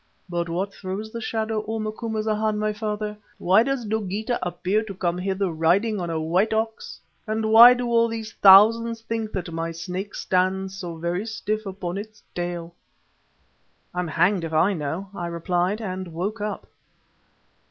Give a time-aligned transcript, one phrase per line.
[0.27, 3.15] But what throws the shadow, O Macumazana, my father?
[3.37, 7.85] Why does Dogeetah appear to come hither riding on a white ox and why do
[7.87, 12.73] all these thousands think that my Snake stands so very stiff upon its tail?"
[13.93, 16.65] "I'm hanged if I know," I replied and woke up.